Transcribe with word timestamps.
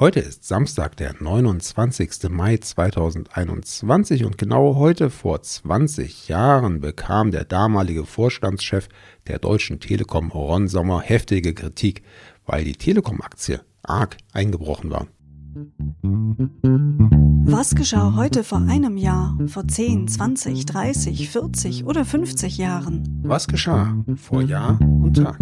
Heute 0.00 0.20
ist 0.20 0.44
Samstag, 0.44 0.96
der 0.96 1.16
29. 1.18 2.30
Mai 2.30 2.58
2021 2.58 4.24
und 4.24 4.38
genau 4.38 4.76
heute 4.76 5.10
vor 5.10 5.42
20 5.42 6.28
Jahren 6.28 6.78
bekam 6.80 7.32
der 7.32 7.44
damalige 7.44 8.04
Vorstandschef 8.04 8.88
der 9.26 9.40
Deutschen 9.40 9.80
Telekom 9.80 10.30
Ron 10.30 10.68
Sommer 10.68 11.00
heftige 11.00 11.52
Kritik, 11.52 12.04
weil 12.46 12.62
die 12.62 12.74
Telekom-Aktie 12.74 13.60
arg 13.82 14.18
eingebrochen 14.32 14.92
war. 14.92 15.08
Was 17.44 17.74
geschah 17.74 18.14
heute 18.14 18.44
vor 18.44 18.58
einem 18.58 18.98
Jahr, 18.98 19.36
vor 19.48 19.66
10, 19.66 20.06
20, 20.06 20.64
30, 20.64 21.28
40 21.28 21.84
oder 21.86 22.04
50 22.04 22.56
Jahren? 22.56 23.20
Was 23.24 23.48
geschah 23.48 23.96
vor 24.14 24.42
Jahr 24.42 24.78
und 24.80 25.16
Tag? 25.16 25.40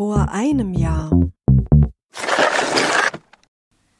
Vor 0.00 0.30
einem 0.30 0.72
Jahr. 0.72 1.10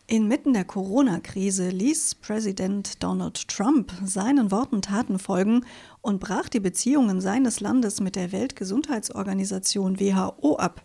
Inmitten 0.06 0.54
der 0.54 0.64
Corona-Krise 0.64 1.68
ließ 1.68 2.14
Präsident 2.14 3.02
Donald 3.02 3.46
Trump 3.48 3.92
seinen 4.02 4.50
Worten 4.50 4.80
Taten 4.80 5.18
folgen 5.18 5.66
und 6.00 6.18
brach 6.18 6.48
die 6.48 6.58
Beziehungen 6.58 7.20
seines 7.20 7.60
Landes 7.60 8.00
mit 8.00 8.16
der 8.16 8.32
Weltgesundheitsorganisation 8.32 10.00
WHO 10.00 10.56
ab. 10.56 10.80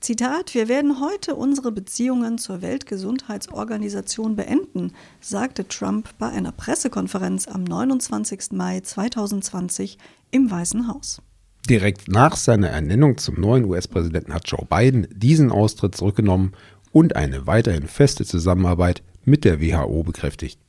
Zitat, 0.00 0.54
wir 0.54 0.68
werden 0.68 1.00
heute 1.00 1.34
unsere 1.34 1.70
Beziehungen 1.70 2.38
zur 2.38 2.62
Weltgesundheitsorganisation 2.62 4.36
beenden, 4.36 4.94
sagte 5.20 5.68
Trump 5.68 6.08
bei 6.18 6.30
einer 6.30 6.52
Pressekonferenz 6.52 7.46
am 7.46 7.62
29. 7.62 8.52
Mai 8.52 8.80
2020 8.80 9.98
im 10.30 10.50
Weißen 10.50 10.88
Haus. 10.88 11.20
Direkt 11.68 12.06
nach 12.06 12.36
seiner 12.36 12.68
Ernennung 12.68 13.18
zum 13.18 13.40
neuen 13.40 13.64
US-Präsidenten 13.64 14.32
hat 14.32 14.48
Joe 14.48 14.64
Biden 14.70 15.08
diesen 15.10 15.50
Austritt 15.50 15.96
zurückgenommen 15.96 16.52
und 16.92 17.16
eine 17.16 17.48
weiterhin 17.48 17.88
feste 17.88 18.24
Zusammenarbeit 18.24 19.02
mit 19.24 19.44
der 19.44 19.60
WHO 19.60 20.04
bekräftigt. 20.04 20.60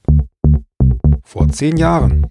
Vor 1.23 1.49
zehn 1.49 1.77
Jahren. 1.77 2.25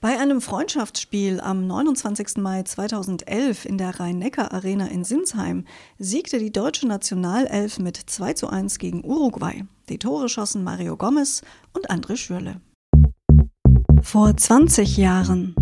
Bei 0.00 0.18
einem 0.18 0.40
Freundschaftsspiel 0.40 1.40
am 1.40 1.66
29. 1.66 2.36
Mai 2.36 2.62
2011 2.62 3.64
in 3.64 3.76
der 3.76 3.98
Rhein-Neckar-Arena 3.98 4.86
in 4.86 5.02
Sinsheim 5.02 5.64
siegte 5.98 6.38
die 6.38 6.52
deutsche 6.52 6.86
Nationalelf 6.86 7.80
mit 7.80 7.96
2 7.96 8.34
zu 8.34 8.48
1 8.48 8.78
gegen 8.78 9.04
Uruguay. 9.04 9.64
Die 9.88 9.98
Tore 9.98 10.28
schossen 10.28 10.62
Mario 10.62 10.96
Gomez 10.96 11.42
und 11.72 11.90
André 11.90 12.16
Schürle. 12.16 12.60
Vor 14.02 14.36
20 14.36 14.96
Jahren. 14.96 15.54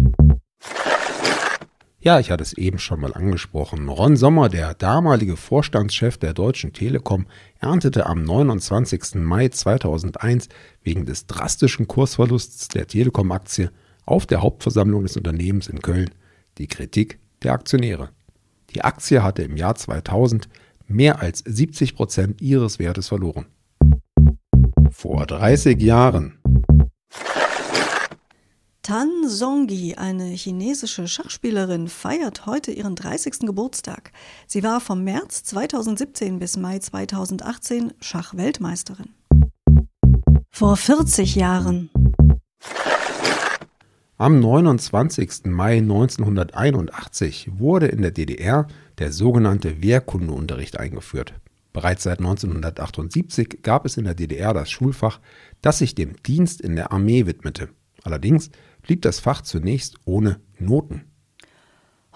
Ja, 2.02 2.18
ich 2.18 2.30
hatte 2.30 2.42
es 2.42 2.54
eben 2.54 2.78
schon 2.78 2.98
mal 3.00 3.12
angesprochen. 3.12 3.86
Ron 3.90 4.16
Sommer, 4.16 4.48
der 4.48 4.72
damalige 4.72 5.36
Vorstandschef 5.36 6.16
der 6.16 6.32
Deutschen 6.32 6.72
Telekom, 6.72 7.26
erntete 7.60 8.06
am 8.06 8.22
29. 8.22 9.16
Mai 9.16 9.48
2001 9.48 10.48
wegen 10.82 11.04
des 11.04 11.26
drastischen 11.26 11.88
Kursverlusts 11.88 12.68
der 12.68 12.86
Telekom-Aktie 12.86 13.70
auf 14.06 14.24
der 14.24 14.40
Hauptversammlung 14.40 15.02
des 15.02 15.18
Unternehmens 15.18 15.68
in 15.68 15.82
Köln 15.82 16.10
die 16.56 16.68
Kritik 16.68 17.18
der 17.42 17.52
Aktionäre. 17.52 18.08
Die 18.74 18.80
Aktie 18.80 19.22
hatte 19.22 19.42
im 19.42 19.58
Jahr 19.58 19.74
2000 19.74 20.48
mehr 20.86 21.20
als 21.20 21.40
70 21.40 21.96
Prozent 21.96 22.40
ihres 22.40 22.78
Wertes 22.78 23.08
verloren. 23.08 23.44
Vor 24.90 25.26
30 25.26 25.78
Jahren 25.82 26.39
Tan 28.90 29.28
Zongi, 29.28 29.94
eine 29.94 30.24
chinesische 30.30 31.06
Schachspielerin, 31.06 31.86
feiert 31.86 32.46
heute 32.46 32.72
ihren 32.72 32.96
30. 32.96 33.46
Geburtstag. 33.46 34.10
Sie 34.48 34.64
war 34.64 34.80
vom 34.80 35.04
März 35.04 35.44
2017 35.44 36.40
bis 36.40 36.56
Mai 36.56 36.80
2018 36.80 37.92
Schachweltmeisterin. 38.00 39.10
Vor 40.50 40.76
40 40.76 41.36
Jahren. 41.36 41.90
Am 44.18 44.40
29. 44.40 45.44
Mai 45.44 45.76
1981 45.76 47.60
wurde 47.60 47.86
in 47.86 48.02
der 48.02 48.10
DDR 48.10 48.66
der 48.98 49.12
sogenannte 49.12 49.84
Wehrkundeunterricht 49.84 50.80
eingeführt. 50.80 51.34
Bereits 51.72 52.02
seit 52.02 52.18
1978 52.18 53.62
gab 53.62 53.86
es 53.86 53.96
in 53.96 54.02
der 54.02 54.14
DDR 54.14 54.52
das 54.52 54.68
Schulfach, 54.68 55.20
das 55.62 55.78
sich 55.78 55.94
dem 55.94 56.20
Dienst 56.24 56.60
in 56.60 56.74
der 56.74 56.90
Armee 56.90 57.26
widmete. 57.26 57.68
Allerdings 58.02 58.50
blieb 58.82 59.02
das 59.02 59.20
Fach 59.20 59.42
zunächst 59.42 59.96
ohne 60.04 60.40
Noten. 60.58 61.04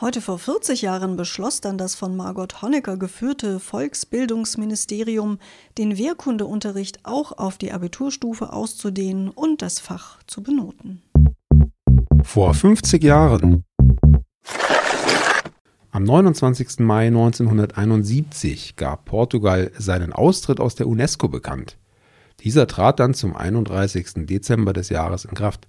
Heute 0.00 0.20
vor 0.20 0.40
40 0.40 0.82
Jahren 0.82 1.16
beschloss 1.16 1.60
dann 1.60 1.78
das 1.78 1.94
von 1.94 2.16
Margot 2.16 2.62
Honecker 2.62 2.96
geführte 2.96 3.60
Volksbildungsministerium, 3.60 5.38
den 5.78 5.96
Wehrkundeunterricht 5.96 7.00
auch 7.04 7.30
auf 7.30 7.58
die 7.58 7.70
Abiturstufe 7.70 8.52
auszudehnen 8.52 9.28
und 9.28 9.62
das 9.62 9.78
Fach 9.78 10.18
zu 10.26 10.42
benoten. 10.42 11.02
Vor 12.24 12.54
50 12.54 13.04
Jahren. 13.04 13.64
Am 15.92 16.02
29. 16.02 16.80
Mai 16.80 17.06
1971 17.06 18.74
gab 18.74 19.04
Portugal 19.04 19.70
seinen 19.78 20.12
Austritt 20.12 20.58
aus 20.58 20.74
der 20.74 20.88
UNESCO 20.88 21.28
bekannt. 21.28 21.78
Dieser 22.40 22.66
trat 22.66 22.98
dann 22.98 23.14
zum 23.14 23.36
31. 23.36 24.26
Dezember 24.26 24.72
des 24.72 24.88
Jahres 24.88 25.24
in 25.24 25.34
Kraft. 25.34 25.68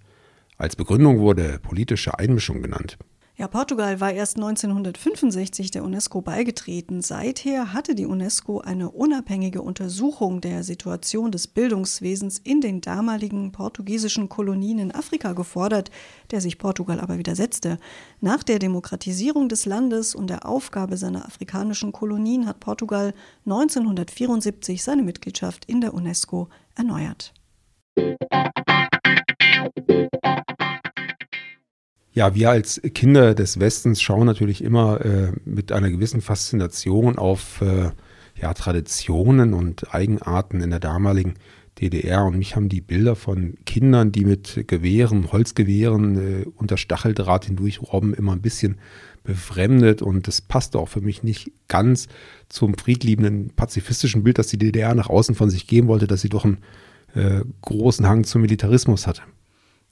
Als 0.57 0.75
Begründung 0.75 1.19
wurde 1.19 1.59
politische 1.59 2.17
Einmischung 2.17 2.61
genannt. 2.61 2.97
Ja, 3.37 3.49
Portugal 3.49 3.99
war 3.99 4.13
erst 4.13 4.37
1965 4.37 5.69
der 5.69 5.83
UNESCO 5.83 6.21
beigetreten. 6.21 7.01
Seither 7.01 7.73
hatte 7.73 7.93
die 7.93 8.05
UNESCO 8.05 8.61
eine 8.61 8.91
unabhängige 8.91 9.61
Untersuchung 9.61 10.39
der 10.39 10.63
Situation 10.63 11.33
des 11.33 11.47
Bildungswesens 11.47 12.37
in 12.37 12.61
den 12.61 12.79
damaligen 12.79 13.51
portugiesischen 13.51 14.29
Kolonien 14.29 14.79
in 14.79 14.95
Afrika 14.95 15.33
gefordert, 15.33 15.91
der 16.31 16.39
sich 16.39 16.57
Portugal 16.57 17.01
aber 17.01 17.17
widersetzte. 17.17 17.77
Nach 18.21 18.41
der 18.41 18.57
Demokratisierung 18.57 19.49
des 19.49 19.65
Landes 19.65 20.15
und 20.15 20.29
der 20.29 20.45
Aufgabe 20.47 20.95
seiner 20.95 21.25
afrikanischen 21.25 21.91
Kolonien 21.91 22.45
hat 22.47 22.61
Portugal 22.61 23.13
1974 23.45 24.81
seine 24.81 25.03
Mitgliedschaft 25.03 25.65
in 25.65 25.81
der 25.81 25.93
UNESCO 25.93 26.47
erneuert. 26.75 27.33
Ja, 32.15 32.33
wir 32.33 32.49
als 32.49 32.81
Kinder 32.93 33.35
des 33.35 33.59
Westens 33.59 34.01
schauen 34.01 34.25
natürlich 34.25 34.63
immer 34.63 35.03
äh, 35.03 35.33
mit 35.43 35.73
einer 35.73 35.91
gewissen 35.91 36.21
Faszination 36.21 37.17
auf 37.17 37.61
äh, 37.61 37.91
ja, 38.41 38.53
Traditionen 38.53 39.53
und 39.53 39.93
Eigenarten 39.93 40.61
in 40.61 40.69
der 40.69 40.79
damaligen 40.79 41.33
DDR. 41.81 42.23
Und 42.23 42.37
mich 42.37 42.55
haben 42.55 42.69
die 42.69 42.79
Bilder 42.79 43.17
von 43.17 43.55
Kindern, 43.65 44.13
die 44.13 44.23
mit 44.23 44.65
Gewehren, 44.65 45.33
Holzgewehren 45.33 46.43
äh, 46.43 46.45
unter 46.55 46.77
Stacheldraht 46.77 47.43
hindurch 47.47 47.81
robben, 47.81 48.13
immer 48.13 48.31
ein 48.31 48.41
bisschen 48.41 48.77
befremdet. 49.25 50.01
Und 50.01 50.29
das 50.29 50.39
passte 50.39 50.79
auch 50.79 50.87
für 50.87 51.01
mich 51.01 51.21
nicht 51.21 51.51
ganz 51.67 52.07
zum 52.47 52.77
friedliebenden, 52.77 53.49
pazifistischen 53.57 54.23
Bild, 54.23 54.37
das 54.37 54.47
die 54.47 54.57
DDR 54.57 54.95
nach 54.95 55.09
außen 55.09 55.35
von 55.35 55.49
sich 55.49 55.67
geben 55.67 55.89
wollte, 55.89 56.07
dass 56.07 56.21
sie 56.21 56.29
doch 56.29 56.45
einen 56.45 56.59
äh, 57.13 57.41
großen 57.59 58.07
Hang 58.07 58.23
zum 58.23 58.41
Militarismus 58.41 59.05
hatte. 59.05 59.23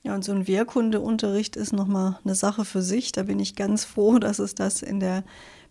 Ja, 0.03 0.13
und 0.15 0.25
so 0.25 0.33
ein 0.33 0.47
Wehrkundeunterricht 0.47 1.55
ist 1.55 1.71
nochmal 1.71 2.19
eine 2.25 2.35
Sache 2.35 2.65
für 2.65 2.81
sich. 2.81 3.13
Da 3.13 3.23
bin 3.23 3.39
ich 3.39 3.55
ganz 3.55 3.85
froh, 3.85 4.19
dass 4.19 4.39
es 4.39 4.53
das 4.53 4.81
in 4.81 4.99
der 4.99 5.23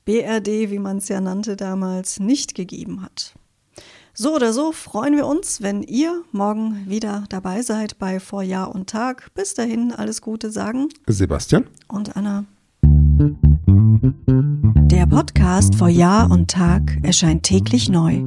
BRD, 0.04 0.70
wie 0.70 0.78
man 0.78 0.96
es 0.96 1.08
ja 1.08 1.20
nannte 1.20 1.54
damals, 1.54 2.18
nicht 2.18 2.54
gegeben 2.54 3.02
hat. 3.02 3.34
So 4.14 4.34
oder 4.34 4.52
so 4.52 4.72
freuen 4.72 5.16
wir 5.16 5.26
uns, 5.26 5.62
wenn 5.62 5.82
ihr 5.82 6.22
morgen 6.32 6.84
wieder 6.86 7.24
dabei 7.30 7.62
seid 7.62 7.98
bei 7.98 8.20
Vor 8.20 8.42
Jahr 8.42 8.74
und 8.74 8.90
Tag. 8.90 9.32
Bis 9.34 9.54
dahin 9.54 9.92
alles 9.92 10.20
Gute 10.20 10.50
sagen. 10.50 10.88
Sebastian. 11.06 11.66
Und 11.88 12.16
Anna. 12.16 12.44
Der 14.90 15.06
Podcast 15.06 15.76
vor 15.76 15.88
Jahr 15.88 16.30
und 16.30 16.50
Tag 16.50 16.98
erscheint 17.02 17.44
täglich 17.44 17.88
neu. 17.88 18.26